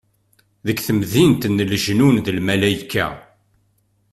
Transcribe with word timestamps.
Deg 0.67 0.77
temdint 0.85 1.43
n 1.49 1.57
lejnun 1.71 2.15
d 2.25 2.27
lmalayka. 2.37 3.07